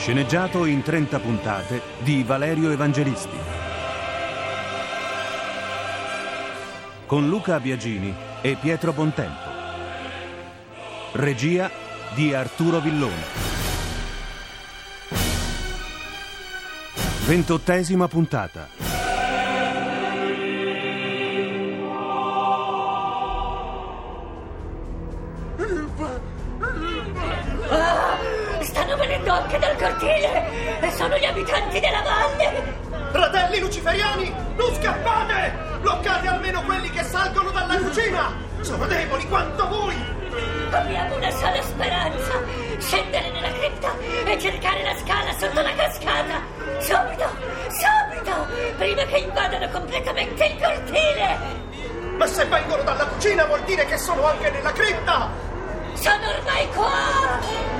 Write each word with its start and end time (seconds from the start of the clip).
Sceneggiato 0.00 0.64
in 0.64 0.80
30 0.80 1.18
puntate 1.18 1.82
di 1.98 2.22
Valerio 2.22 2.70
Evangelisti. 2.70 3.36
Con 7.04 7.28
Luca 7.28 7.60
Biagini 7.60 8.14
e 8.40 8.56
Pietro 8.58 8.94
Bontempo. 8.94 9.50
Regia 11.12 11.70
di 12.14 12.32
Arturo 12.32 12.80
Villone. 12.80 13.24
Ventottesima 17.26 18.08
puntata. 18.08 18.79
Anche 29.50 29.58
dal 29.58 29.76
cortile 29.76 30.80
e 30.80 30.90
sono 30.92 31.16
gli 31.16 31.24
abitanti 31.24 31.80
della 31.80 32.02
valle. 32.02 32.78
Fratelli 33.10 33.58
luciferiani, 33.58 34.32
non 34.56 34.74
scappate! 34.74 35.68
Bloccate 35.80 36.28
almeno 36.28 36.62
quelli 36.62 36.90
che 36.90 37.02
salgono 37.02 37.50
dalla 37.50 37.76
cucina! 37.76 38.32
Sono 38.60 38.86
deboli 38.86 39.26
quanto 39.28 39.68
voi! 39.68 40.18
Abbiamo 40.70 41.16
una 41.16 41.30
sola 41.32 41.60
speranza: 41.62 42.32
scendere 42.78 43.30
nella 43.30 43.52
cripta 43.52 43.92
e 44.24 44.38
cercare 44.38 44.84
la 44.84 44.96
scala 44.98 45.32
sotto 45.36 45.60
la 45.60 45.74
cascata. 45.74 46.40
Subito, 46.78 47.28
subito, 47.70 48.46
prima 48.76 49.02
che 49.02 49.18
invadano 49.18 49.68
completamente 49.70 50.44
il 50.44 50.62
cortile. 50.62 51.38
Ma 52.16 52.26
se 52.26 52.44
vengono 52.44 52.82
dalla 52.84 53.06
cucina 53.06 53.44
vuol 53.46 53.62
dire 53.62 53.84
che 53.86 53.98
sono 53.98 54.24
anche 54.26 54.50
nella 54.50 54.72
cripta! 54.72 55.28
Sono 55.94 56.28
ormai 56.28 56.68
qua. 56.68 57.79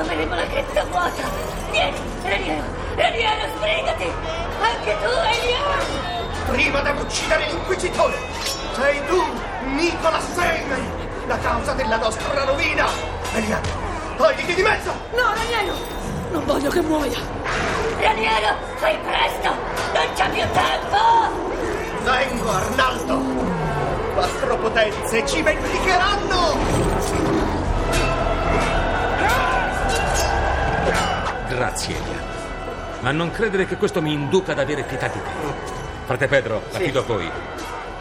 Troveremo 0.00 0.34
la 0.34 0.46
cripta 0.46 0.82
vuota. 0.84 1.28
Vieni, 1.70 1.98
Raniero, 2.22 2.64
Raniero, 2.96 3.48
sbrigati. 3.54 4.10
Anche 4.62 4.96
tu, 5.02 5.10
Elia. 5.10 5.58
Prima 6.46 6.80
devo 6.80 7.02
uccidere 7.02 7.46
l'inquisitore! 7.48 8.16
Sei 8.72 8.98
tu, 9.06 9.22
Nicola 9.74 10.18
Seymour, 10.18 10.80
la 11.26 11.36
causa 11.36 11.74
della 11.74 11.98
nostra 11.98 12.44
rovina! 12.44 12.86
Eliano, 13.34 13.68
togliti 14.16 14.54
di 14.54 14.62
mezzo! 14.62 14.90
No, 15.14 15.34
Raniero! 15.34 15.74
Non 16.30 16.46
voglio 16.46 16.70
che 16.70 16.80
muoia! 16.80 17.18
Raniero, 18.00 18.56
fai 18.76 18.96
presto. 19.04 19.54
Non 19.92 20.06
c'è 20.14 20.30
più 20.30 20.46
tempo. 20.50 20.96
Vengo, 22.04 22.50
Arnaldo! 22.50 23.20
Quattro 24.14 24.56
potenze 24.56 25.26
ci 25.26 25.42
vendicheranno! 25.42 27.49
Grazie, 31.60 31.94
Elia. 31.94 32.24
Ma 33.00 33.10
non 33.12 33.30
credere 33.30 33.66
che 33.66 33.76
questo 33.76 34.00
mi 34.00 34.14
induca 34.14 34.52
ad 34.52 34.60
avere 34.60 34.82
pietà 34.82 35.08
di 35.08 35.20
te. 35.22 35.30
Frate 36.06 36.26
Pedro, 36.26 36.62
la 36.72 36.78
fido 36.78 37.00
a 37.00 37.02
voi. 37.02 37.30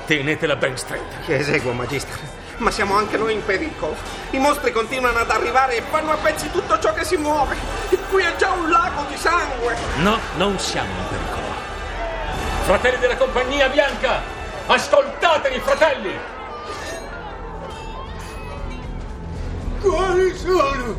Tenetela 0.05 0.55
ben 0.55 0.77
stretta. 0.77 1.17
Che 1.25 1.35
eseguo, 1.35 1.73
Magister. 1.73 2.17
Ma 2.59 2.71
siamo 2.71 2.95
anche 2.95 3.17
noi 3.17 3.33
in 3.33 3.43
pericolo. 3.43 3.97
I 4.29 4.37
mostri 4.37 4.71
continuano 4.71 5.19
ad 5.19 5.29
arrivare 5.29 5.75
e 5.75 5.81
fanno 5.81 6.13
a 6.13 6.15
pezzi 6.15 6.49
tutto 6.51 6.79
ciò 6.79 6.93
che 6.93 7.03
si 7.03 7.17
muove. 7.17 7.57
E 7.89 7.97
qui 8.09 8.23
è 8.23 8.33
già 8.37 8.51
un 8.51 8.69
lago 8.69 9.03
di 9.09 9.17
sangue. 9.17 9.75
No, 9.97 10.17
non 10.37 10.57
siamo 10.57 10.91
in 10.91 11.07
pericolo. 11.09 11.47
Fratelli 12.61 12.97
della 12.99 13.17
compagnia 13.17 13.67
bianca, 13.67 14.21
ascoltatemi, 14.67 15.59
fratelli! 15.59 16.17
Quali 19.81 20.37
sono 20.37 20.97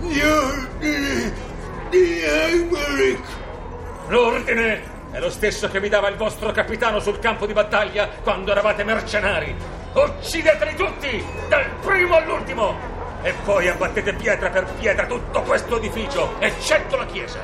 gli 0.00 0.18
ordini 0.18 1.48
di 1.90 2.22
Emmerich? 2.22 3.20
L'ordine 4.08 4.82
è 5.10 5.18
lo 5.18 5.28
stesso 5.28 5.68
che 5.68 5.80
mi 5.80 5.88
dava 5.88 6.08
il 6.08 6.16
vostro 6.16 6.52
capitano 6.52 7.00
sul 7.00 7.18
campo 7.18 7.46
di 7.46 7.52
battaglia 7.52 8.08
quando 8.22 8.52
eravate 8.52 8.84
mercenari. 8.84 9.54
Uccideteli 9.92 10.74
tutti, 10.76 11.24
dal 11.48 11.66
primo 11.80 12.16
all'ultimo! 12.16 12.98
E 13.22 13.34
poi 13.44 13.68
abbattete 13.68 14.14
pietra 14.14 14.48
per 14.48 14.64
pietra 14.78 15.04
tutto 15.06 15.42
questo 15.42 15.76
edificio, 15.76 16.36
eccetto 16.38 16.96
la 16.96 17.06
chiesa, 17.06 17.40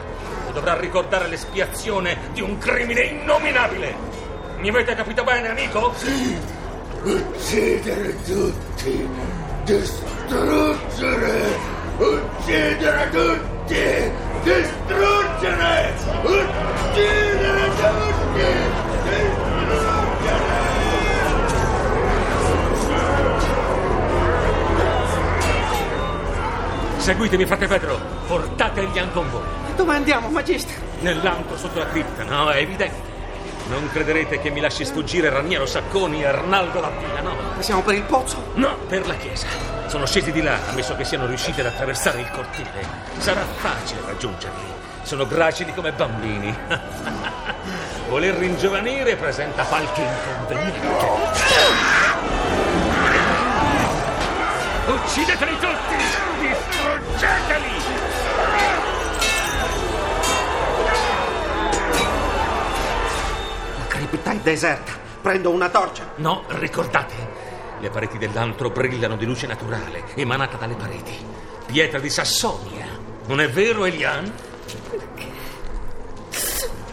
che 0.47 0.53
dovrà 0.53 0.79
ricordare 0.79 1.27
l'espiazione 1.27 2.17
di 2.33 2.41
un 2.41 2.56
crimine 2.56 3.03
innominabile. 3.03 3.95
Mi 4.59 4.69
avete 4.71 4.95
capito 4.95 5.23
bene, 5.25 5.51
amico? 5.51 5.93
Uccidere 7.03 8.17
tutti, 8.23 9.09
distruggere, 9.65 11.43
uccidere 11.99 13.11
tutti, 13.11 14.11
distruggere, 14.47 15.95
uccidere 16.23 17.69
tutti, 17.75 18.47
distruggere. 19.59 20.55
Seguitemi, 26.99 27.45
frate 27.45 27.67
Pedro, 27.67 27.99
portate 28.29 28.81
Elian 28.83 29.11
con 29.12 29.29
voi. 29.31 29.43
Dove 29.75 29.95
andiamo, 29.95 30.29
Magister? 30.29 30.77
Nell'antro 31.01 31.56
sotto 31.56 31.81
la 31.81 31.87
cripta, 31.89 32.23
no? 32.23 32.51
È 32.51 32.59
evidente. 32.59 33.06
Non 33.69 33.88
crederete 33.91 34.41
che 34.41 34.50
mi 34.50 34.60
lasci 34.60 34.84
sfuggire 34.84 35.28
Raniero 35.28 35.66
Sacconi 35.66 36.22
e 36.22 36.27
Arnaldo 36.27 36.81
Lappina, 36.81 37.21
no? 37.21 37.34
Siamo 37.59 37.82
per 37.82 37.94
il 37.94 38.03
pozzo? 38.03 38.53
No, 38.54 38.77
per 38.87 39.06
la 39.06 39.15
chiesa. 39.15 39.49
Sono 39.87 40.06
scesi 40.06 40.31
di 40.31 40.41
là, 40.41 40.56
ammesso 40.69 40.94
che 40.94 41.04
siano 41.04 41.27
riusciti 41.27 41.60
ad 41.60 41.66
attraversare 41.66 42.21
il 42.21 42.31
cortile. 42.31 42.87
Sarà 43.19 43.44
facile 43.56 44.03
raggiungerli. 44.06 44.75
Sono 45.03 45.26
gracili 45.26 45.75
come 45.75 45.91
bambini. 45.93 46.56
Voler 48.09 48.34
ringiovanire 48.34 49.16
presenta 49.16 49.65
qualche 49.65 50.03
inconveniente. 50.03 50.87
Uccideteli 54.87 55.59
tutti! 55.59 55.97
Distruggeteli! 56.41 57.96
È 64.37 64.41
deserta. 64.41 64.93
Prendo 65.21 65.51
una 65.51 65.69
torcia. 65.69 66.13
No, 66.17 66.45
ricordate, 66.49 67.15
le 67.81 67.91
pareti 67.91 68.19
dell'antro 68.19 68.71
brillano 68.71 69.17
di 69.17 69.25
luce 69.25 69.47
naturale, 69.47 70.05
emanata 70.15 70.57
dalle 70.57 70.75
pareti. 70.75 71.15
Pietra 71.67 71.99
di 71.99 72.11
Sassonia. 72.11 72.87
Non 73.27 73.41
è 73.41 73.51
vero, 73.51 73.85
Elian? 73.85 74.33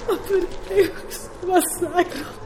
Ma 0.08 0.18
perché 0.18 0.92
questo 0.92 1.30
massacro? 1.46 2.42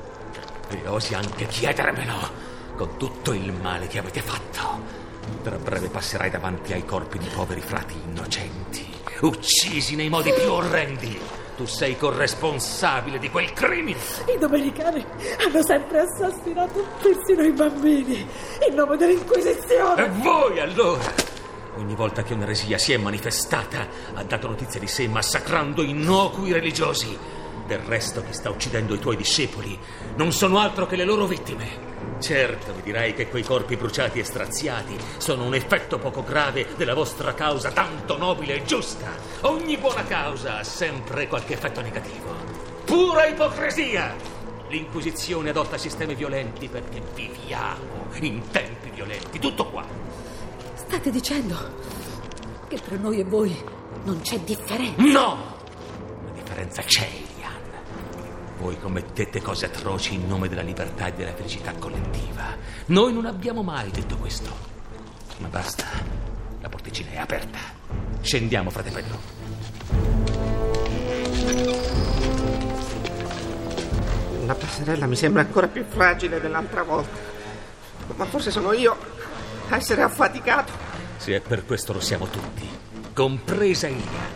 E 0.70 0.88
osi 0.88 1.14
anche 1.14 1.48
chiedermelo, 1.48 2.30
con 2.76 2.98
tutto 2.98 3.32
il 3.32 3.54
male 3.54 3.88
che 3.88 4.00
avete 4.00 4.22
fatto. 4.22 5.06
Tra 5.42 5.56
breve 5.56 5.88
passerai 5.88 6.30
davanti 6.30 6.74
ai 6.74 6.86
corpi 6.86 7.18
di 7.18 7.30
poveri 7.34 7.62
frati 7.62 7.96
innocenti, 8.06 8.94
uccisi 9.22 9.96
nei 9.96 10.10
modi 10.10 10.34
più 10.34 10.52
orrendi. 10.52 11.20
Tu 11.58 11.66
sei 11.66 11.98
corresponsabile 11.98 13.18
di 13.18 13.32
quel 13.32 13.52
crimine. 13.52 13.98
I 14.32 14.38
domenicani 14.38 15.04
hanno 15.44 15.64
sempre 15.64 16.02
assassinato 16.02 16.86
persino 17.02 17.42
i 17.42 17.52
bambini 17.52 18.28
in 18.70 18.76
nome 18.76 18.94
E 18.94 18.98
dell'Inquisizione. 18.98 20.08
voi 20.08 20.60
allora? 20.60 21.12
Ogni 21.78 21.96
volta 21.96 22.22
che 22.22 22.36
un'eresia 22.36 22.78
si 22.78 22.94
è 22.94 22.98
manifestata, 22.98 23.88
ha 24.14 24.24
dato 24.24 24.48
notizia 24.48 24.80
di 24.80 24.86
sé 24.86 25.08
massacrando 25.08 25.82
innocui 25.82 26.52
religiosi. 26.52 27.18
Del 27.68 27.80
resto, 27.80 28.24
chi 28.24 28.32
sta 28.32 28.50
uccidendo 28.50 28.96
i 28.96 29.00
tuoi 29.00 29.18
discepoli 29.18 29.78
non 30.16 30.32
sono 30.32 30.58
altro 30.58 30.88
che 30.88 30.96
le 30.96 31.04
loro 31.04 31.26
vittime. 31.26 31.96
Certo, 32.18 32.74
mi 32.74 32.82
dirai 32.82 33.14
che 33.14 33.28
quei 33.28 33.44
corpi 33.44 33.76
bruciati 33.76 34.20
e 34.20 34.24
straziati 34.24 34.98
sono 35.18 35.44
un 35.44 35.54
effetto 35.54 36.00
poco 36.00 36.24
grave 36.24 36.66
della 36.78 36.94
vostra 36.94 37.34
causa 37.34 37.72
tanto 37.72 38.18
nobile 38.18 38.56
e 38.56 38.64
giusta. 38.64 39.12
Ogni 39.42 39.76
buona 39.76 40.06
causa 40.06 40.60
ha 40.60 40.64
sempre 40.64 41.28
qualche 41.28 41.54
effetto 41.54 41.82
negativo. 41.82 42.34
Pura 42.86 43.26
ipocrisia! 43.26 44.16
L'Inquisizione 44.70 45.50
adotta 45.50 45.78
sistemi 45.78 46.16
violenti 46.16 46.70
perché 46.70 47.02
viviamo 47.14 48.08
in 48.22 48.50
tempi 48.50 48.92
violenti. 48.92 49.40
Tutto 49.40 49.66
qua. 49.66 49.86
State 50.74 51.12
dicendo 51.12 51.56
che 52.70 52.80
tra 52.80 52.96
noi 52.96 53.20
e 53.20 53.24
voi 53.26 53.62
non 54.06 54.22
c'è 54.22 54.40
differenza. 54.40 55.02
No! 55.02 55.56
La 56.24 56.32
differenza 56.32 56.82
c'è. 56.82 57.27
Voi 58.58 58.80
commettete 58.80 59.40
cose 59.40 59.68
atroci 59.68 60.16
in 60.16 60.28
nome 60.28 60.50
della 60.50 60.64
libertà 60.64 61.08
e 61.08 61.14
della 61.14 61.34
felicità 61.34 61.74
collettiva. 61.74 62.56
Noi 62.88 63.14
non 63.14 63.26
abbiamo 63.26 63.62
mai 63.62 63.92
detto 63.92 64.18
questo. 64.18 64.50
Ma 65.38 65.48
basta, 65.48 65.86
la 66.60 66.68
porticina 66.68 67.12
è 67.12 67.18
aperta. 67.18 67.60
Scendiamo, 68.22 68.72
frate 68.72 68.90
Pedro. 68.90 69.20
La 74.48 74.56
passerella 74.56 75.06
mi 75.06 75.16
sembra 75.16 75.42
ancora 75.42 75.68
più 75.68 75.86
fragile 75.88 76.42
dell'altra 76.42 76.82
volta. 76.82 77.20
Ma 78.16 78.26
forse 78.26 78.50
sono 78.50 78.74
io 78.74 78.98
a 79.70 79.76
essere 79.76 80.02
affaticato. 80.02 80.72
Sì, 81.18 81.34
e 81.34 81.42
per 81.42 81.64
questo 81.64 81.94
lo 81.94 82.00
siamo 82.00 82.28
tutti, 82.28 82.68
compresa 83.14 83.88
Ilian. 83.88 84.36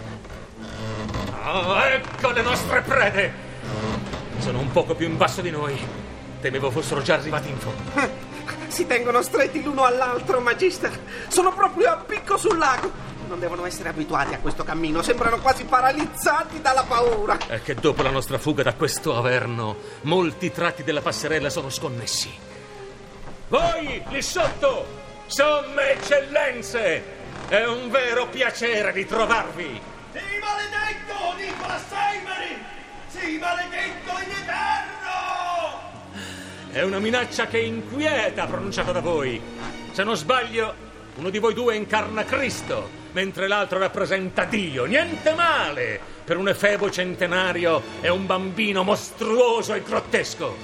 Oh, 1.44 1.84
ecco 1.86 2.30
le 2.32 2.42
nostre 2.44 2.82
prede! 2.82 3.50
Sono 4.42 4.60
un 4.60 4.72
poco 4.72 4.96
più 4.96 5.08
in 5.08 5.18
basso 5.18 5.42
di 5.42 5.52
noi. 5.52 5.80
Temevo 6.42 6.72
fossero 6.72 7.04
già 7.04 7.14
arrivati 7.14 7.50
in 7.50 7.58
fondo. 7.58 7.92
Si 8.68 8.88
tengono 8.88 9.22
stretti 9.22 9.62
l'uno 9.62 9.84
all'altro, 9.84 10.40
Magister. 10.40 11.00
Sono 11.28 11.54
proprio 11.54 11.92
a 11.92 11.98
picco 11.98 12.38
sul 12.38 12.58
lago. 12.58 12.92
Non 13.28 13.40
devono 13.40 13.66
essere 13.66 13.90
abituati 13.90 14.34
a 14.34 14.40
questo 14.40 14.64
cammino. 14.64 15.04
Sembrano 15.04 15.40
quasi 15.40 15.66
paralizzati 15.66 16.60
dalla 16.60 16.84
paura. 16.84 17.38
È 17.46 17.62
che 17.62 17.76
dopo 17.76 18.02
la 18.02 18.10
nostra 18.10 18.40
fuga 18.40 18.64
da 18.64 18.74
questo 18.74 19.16
averno, 19.16 19.78
molti 20.02 20.52
tratti 20.52 20.84
della 20.84 21.02
passerella 21.02 21.52
sono 21.52 21.70
sconnessi. 21.70 22.34
Voi, 23.48 24.04
lì 24.10 24.22
sotto, 24.24 24.88
somme 25.28 25.92
eccellenze! 25.92 27.04
È 27.48 27.64
un 27.66 27.92
vero 27.92 28.28
piacere 28.28 28.92
ritrovarvi! 28.92 29.82
Sii 30.14 30.40
maledetto, 30.40 31.36
Nicola 31.38 31.80
Seimeri! 31.88 32.58
Sii 33.08 33.38
maledetto! 33.38 33.91
È 36.72 36.82
una 36.84 37.00
minaccia 37.00 37.48
che 37.48 37.60
inquieta 37.60 38.46
pronunciata 38.46 38.94
da 38.94 39.02
voi. 39.02 39.42
Se 39.92 40.06
non 40.06 40.16
sbaglio, 40.16 40.74
uno 41.16 41.30
di 41.30 41.38
voi 41.38 41.54
due 41.54 41.76
incarna 41.76 42.24
Cristo, 42.24 42.90
mentre 43.12 43.50
l'altro 43.50 43.78
rappresenta 43.78 44.46
Dio. 44.46 44.86
Niente 44.86 45.34
male 45.34 46.00
per 46.24 46.38
un 46.38 46.48
efebo 46.48 46.90
centenario 46.90 47.84
e 48.00 48.08
un 48.08 48.26
bambino 48.26 48.84
mostruoso 48.84 49.74
e 49.74 49.84
grottesco. 49.84 50.56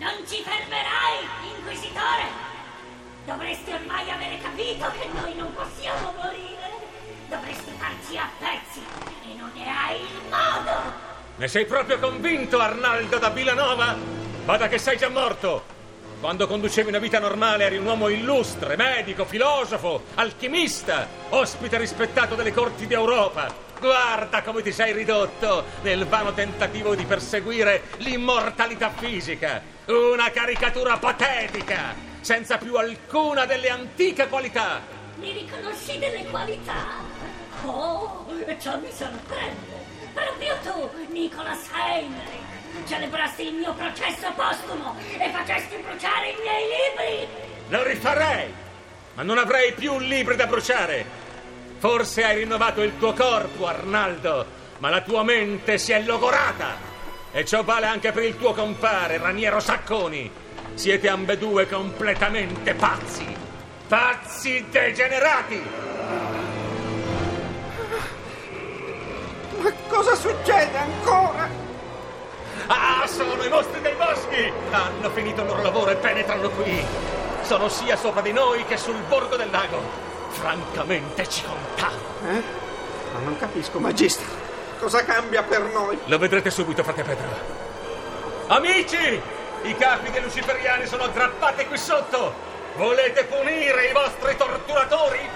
Non 0.00 0.16
ci 0.28 0.42
fermerai, 0.42 1.24
inquisitore! 1.56 2.24
Dovresti 3.24 3.70
ormai 3.70 4.10
avere 4.10 4.38
capito 4.42 4.90
che 5.00 5.08
noi 5.18 5.34
non 5.34 5.54
possiamo 5.54 6.12
morire! 6.14 6.68
Dovresti 7.30 7.70
farci 7.78 8.18
a 8.18 8.28
pezzi 8.38 8.82
e 9.24 9.34
non 9.38 9.50
ne 9.54 9.66
hai 9.66 9.96
il 9.96 10.28
modo! 10.28 10.92
Ne 11.36 11.48
sei 11.48 11.64
proprio 11.64 11.98
convinto, 11.98 12.58
Arnaldo 12.58 13.16
da 13.16 13.30
Villanova? 13.30 14.27
Vada 14.48 14.66
che 14.66 14.78
sei 14.78 14.96
già 14.96 15.10
morto! 15.10 15.62
Quando 16.20 16.46
conducevi 16.46 16.88
una 16.88 16.98
vita 16.98 17.18
normale 17.18 17.64
eri 17.64 17.76
un 17.76 17.84
uomo 17.84 18.08
illustre, 18.08 18.76
medico, 18.76 19.26
filosofo, 19.26 20.04
alchimista, 20.14 21.06
ospite 21.28 21.76
rispettato 21.76 22.34
delle 22.34 22.54
corti 22.54 22.86
d'Europa. 22.86 23.54
Guarda 23.78 24.40
come 24.40 24.62
ti 24.62 24.72
sei 24.72 24.94
ridotto 24.94 25.64
nel 25.82 26.06
vano 26.06 26.32
tentativo 26.32 26.94
di 26.94 27.04
perseguire 27.04 27.88
l'immortalità 27.98 28.88
fisica. 28.88 29.60
Una 29.84 30.30
caricatura 30.30 30.96
patetica, 30.96 31.94
senza 32.22 32.56
più 32.56 32.76
alcuna 32.76 33.44
delle 33.44 33.68
antiche 33.68 34.28
qualità. 34.28 34.80
Mi 35.16 35.30
riconosci 35.30 35.98
delle 35.98 36.24
qualità? 36.24 37.04
Oh, 37.66 38.24
ciò 38.58 38.78
mi 38.78 38.90
sorprende! 38.90 39.84
Proprio 40.14 40.56
tu, 40.62 40.90
Nicola 41.12 41.54
Seimeri, 41.54 42.47
celebrasti 42.86 43.46
il 43.46 43.54
mio 43.54 43.72
processo 43.74 44.32
postumo 44.34 44.96
e 45.18 45.30
facesti 45.30 45.76
bruciare 45.76 46.30
i 46.30 46.36
miei 46.42 46.64
libri! 46.64 47.28
Lo 47.68 47.82
rifarei, 47.82 48.52
ma 49.14 49.22
non 49.22 49.38
avrei 49.38 49.72
più 49.72 49.98
libri 49.98 50.36
da 50.36 50.46
bruciare. 50.46 51.04
Forse 51.78 52.24
hai 52.24 52.38
rinnovato 52.38 52.82
il 52.82 52.98
tuo 52.98 53.12
corpo, 53.12 53.66
Arnaldo, 53.66 54.46
ma 54.78 54.90
la 54.90 55.00
tua 55.00 55.22
mente 55.22 55.78
si 55.78 55.92
è 55.92 56.00
logorata. 56.02 56.76
E 57.30 57.44
ciò 57.44 57.62
vale 57.62 57.86
anche 57.86 58.10
per 58.10 58.24
il 58.24 58.36
tuo 58.38 58.52
compare, 58.52 59.18
Raniero 59.18 59.60
Sacconi. 59.60 60.30
Siete 60.74 61.08
ambedue 61.08 61.68
completamente 61.68 62.74
pazzi. 62.74 63.26
Pazzi 63.86 64.64
degenerati! 64.70 65.62
Ma 69.58 69.72
cosa 69.88 70.14
succede 70.14 70.78
ancora? 70.78 71.17
I 73.48 73.50
mostri 73.50 73.80
dei 73.80 73.94
boschi! 73.94 74.52
Hanno 74.70 75.08
finito 75.08 75.40
il 75.40 75.46
loro 75.46 75.62
lavoro 75.62 75.90
e 75.90 75.96
penetrano 75.96 76.50
qui. 76.50 76.84
Sono 77.40 77.70
sia 77.70 77.96
sopra 77.96 78.20
di 78.20 78.30
noi 78.30 78.62
che 78.66 78.76
sul 78.76 79.00
bordo 79.08 79.36
del 79.36 79.50
lago. 79.50 79.80
Francamente 80.28 81.26
ci 81.26 81.42
contavo. 81.44 81.96
Eh? 82.28 82.42
Ma 83.14 83.20
non 83.20 83.38
capisco, 83.38 83.78
Magister. 83.78 84.26
Cosa 84.78 85.02
cambia 85.02 85.42
per 85.44 85.62
noi? 85.62 85.98
Lo 86.04 86.18
vedrete 86.18 86.50
subito, 86.50 86.82
frate 86.82 87.02
Pedro. 87.02 87.26
Amici! 88.48 89.18
I 89.62 89.74
capi 89.76 90.10
dei 90.10 90.20
luciferiani 90.20 90.86
sono 90.86 91.04
aggrappati 91.04 91.66
qui 91.68 91.78
sotto! 91.78 92.34
Volete 92.76 93.24
punire 93.24 93.86
i 93.86 93.92
vostri 93.94 94.36
torturatori? 94.36 95.26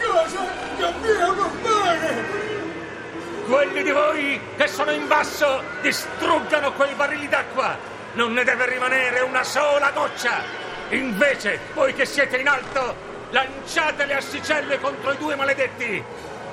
Cosa 0.00 0.46
dobbiamo 0.78 1.50
fare? 1.62 2.43
Quelli 3.46 3.82
di 3.82 3.90
voi 3.90 4.40
che 4.56 4.66
sono 4.66 4.90
in 4.90 5.06
basso 5.06 5.62
distruggano 5.82 6.72
quei 6.72 6.94
barili 6.94 7.28
d'acqua! 7.28 7.76
Non 8.14 8.32
ne 8.32 8.42
deve 8.42 8.66
rimanere 8.66 9.20
una 9.20 9.44
sola 9.44 9.90
goccia! 9.90 10.42
Invece, 10.90 11.60
voi 11.74 11.92
che 11.92 12.06
siete 12.06 12.38
in 12.38 12.48
alto, 12.48 12.94
lanciate 13.30 14.06
le 14.06 14.14
assicelle 14.14 14.80
contro 14.80 15.12
i 15.12 15.18
due 15.18 15.34
maledetti! 15.34 16.02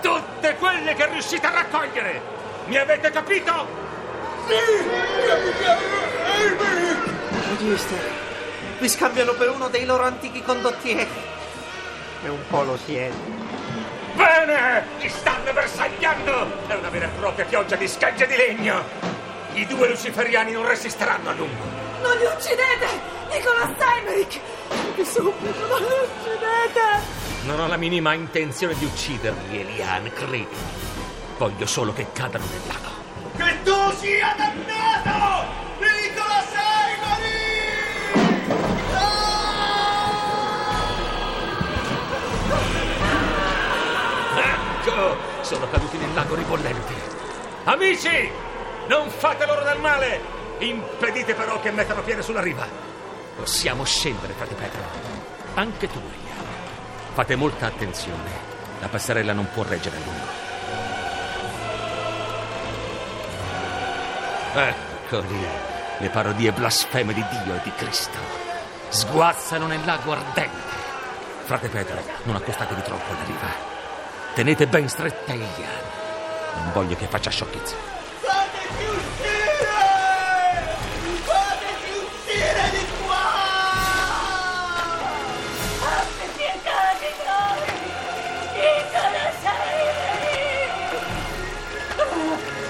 Tutte 0.01 0.55
quelle 0.55 0.93
che 0.93 1.05
riuscite 1.07 1.47
a 1.47 1.51
raccogliere! 1.51 2.21
Mi 2.65 2.77
avete 2.77 3.09
capito? 3.09 3.67
Sì, 4.47 4.55
capitano! 5.27 5.79
Magister, 7.47 8.11
vi 8.79 8.89
scambiano 8.89 9.33
per 9.33 9.49
uno 9.49 9.69
dei 9.69 9.85
loro 9.85 10.03
antichi 10.03 10.41
condottieri. 10.41 11.07
E 12.23 12.29
un 12.29 12.41
po' 12.49 12.63
lo 12.63 12.77
siete. 12.77 13.40
Bene! 14.21 14.85
Li 14.99 15.09
stanno 15.09 15.51
bersagliando! 15.51 16.67
È 16.67 16.75
una 16.75 16.89
vera 16.89 17.07
e 17.07 17.09
propria 17.17 17.45
pioggia 17.45 17.75
di 17.75 17.87
schegge 17.87 18.27
di 18.27 18.35
legno! 18.35 18.83
I 19.53 19.65
due 19.65 19.89
luciferiani 19.89 20.51
non 20.51 20.67
resisteranno 20.67 21.29
a 21.29 21.33
lungo! 21.33 21.63
Non 22.03 22.15
li 22.17 22.25
uccidete! 22.25 22.87
Nicola 23.31 23.73
Steinrich! 23.75 24.39
Vi 24.95 25.03
supplico, 25.03 25.65
non 25.65 25.79
li 25.79 25.85
uccidete! 25.85 27.19
Non 27.45 27.59
ho 27.61 27.67
la 27.67 27.77
minima 27.77 28.13
intenzione 28.13 28.75
di 28.75 28.85
ucciderli, 28.85 29.59
Eliane, 29.59 30.13
credimi. 30.13 30.47
Voglio 31.39 31.65
solo 31.65 31.91
che 31.91 32.11
cadano 32.13 32.45
nel 32.45 32.61
lago. 32.67 32.89
Che 33.37 33.63
tu 33.63 33.97
sia 33.97 34.35
dannato! 34.37 34.50
Sono 45.51 45.69
caduti 45.69 45.97
nel 45.97 46.13
lago 46.13 46.33
ribollente. 46.33 46.93
Amici! 47.65 48.31
Non 48.87 49.09
fate 49.09 49.45
loro 49.45 49.65
del 49.65 49.79
male! 49.79 50.21
Impedite 50.59 51.33
però 51.33 51.59
che 51.59 51.71
mettano 51.71 52.03
piede 52.03 52.21
sulla 52.21 52.39
riva. 52.39 52.65
Possiamo 53.35 53.83
scendere, 53.83 54.31
frate 54.31 54.55
Pedro. 54.55 54.81
Anche 55.55 55.89
tu, 55.89 55.97
Eliane. 55.97 56.49
Fate 57.11 57.35
molta 57.35 57.65
attenzione. 57.65 58.29
La 58.79 58.87
passerella 58.87 59.33
non 59.33 59.49
può 59.51 59.63
reggere 59.63 59.97
a 59.97 59.99
lungo. 59.99 60.25
Ecco 64.53 65.19
lì 65.19 65.47
le 65.97 66.09
parodie 66.11 66.53
blasfeme 66.53 67.11
di 67.11 67.25
Dio 67.43 67.55
e 67.55 67.59
di 67.61 67.73
Cristo. 67.75 68.17
Sguazzano 68.87 69.67
nel 69.67 69.83
lago 69.83 70.13
ardente. 70.13 70.79
Frate 71.43 71.67
Pedro, 71.67 72.01
non 72.23 72.37
accostatevi 72.37 72.81
troppo 72.83 73.11
alla 73.11 73.25
riva. 73.25 73.70
Tenete 74.33 74.65
ben 74.65 74.87
stretta 74.87 75.33
Eliane. 75.33 75.89
Non 76.55 76.71
voglio 76.71 76.95
che 76.95 77.05
faccia 77.05 77.29
sciocchezze. 77.29 77.75
Fateci 78.21 78.85
uscire! 78.85 79.67
Fateci 81.25 81.91
uscire 81.99 82.69
di 82.71 82.85
qua! 83.03 83.25
Abbi 85.83 86.27
pietà 86.37 86.95
di 86.99 87.11
noi! 87.27 87.59
Seimeri! 89.41 90.39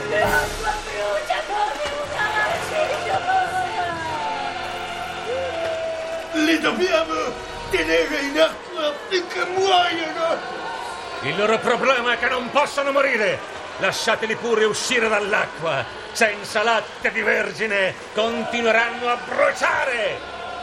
L'acqua 0.09 0.73
brucia 0.83 1.39
come 1.45 1.85
una 2.01 2.27
asino! 2.51 3.29
Li 6.43 6.57
dobbiamo 6.59 7.17
tenere 7.69 8.17
in 8.21 8.39
acqua 8.39 8.93
finché 9.09 9.45
muoiono! 9.45 10.50
Il 11.23 11.37
loro 11.37 11.59
problema 11.59 12.13
è 12.13 12.17
che 12.17 12.29
non 12.29 12.49
possono 12.49 12.91
morire. 12.91 13.59
lasciateli 13.77 14.35
pure 14.35 14.65
uscire 14.65 15.07
dall'acqua. 15.07 15.85
Senza 16.11 16.63
latte 16.63 17.11
di 17.11 17.21
vergine 17.21 17.93
continueranno 18.13 19.07
a 19.07 19.17
bruciare. 19.23 20.19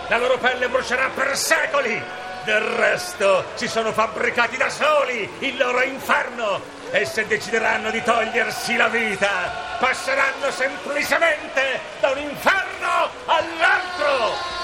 La 0.09 0.19
loro 0.19 0.37
pelle 0.39 0.69
brucerà 0.69 1.11
per 1.15 1.37
secoli. 1.37 2.03
Del 2.45 2.61
resto 2.61 3.45
si 3.55 3.69
sono 3.69 3.93
fabbricati 3.93 4.57
da 4.57 4.69
soli 4.71 5.31
il 5.41 5.57
loro 5.57 5.83
inferno 5.83 6.61
e 6.91 7.05
se 7.05 7.27
decideranno 7.27 7.91
di 7.91 8.03
togliersi 8.03 8.75
la 8.77 8.89
vita 8.89 9.77
passeranno 9.79 10.51
semplicemente 10.51 11.81
da 12.01 12.11
un 12.11 12.19
inferno 12.19 13.11
all'altro. 13.27 14.58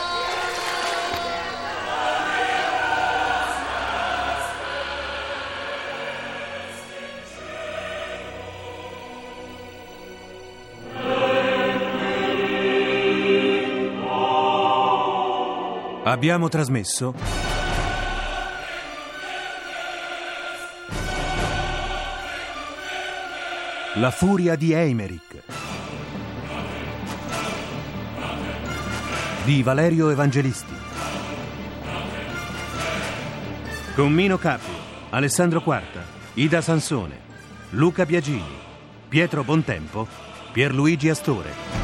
Abbiamo 16.14 16.48
trasmesso 16.48 17.12
La 23.94 24.12
furia 24.12 24.54
di 24.54 24.72
Eimerick 24.72 25.42
di 29.42 29.64
Valerio 29.64 30.10
Evangelisti 30.10 30.72
con 33.96 34.12
Mino 34.12 34.38
Capri, 34.38 34.70
Alessandro 35.10 35.62
Quarta, 35.62 36.04
Ida 36.34 36.60
Sansone, 36.60 37.18
Luca 37.70 38.06
Biagini, 38.06 38.56
Pietro 39.08 39.42
Bontempo, 39.42 40.06
Pierluigi 40.52 41.08
Astore. 41.08 41.83